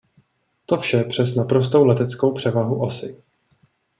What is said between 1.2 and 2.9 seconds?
naprostou leteckou převahu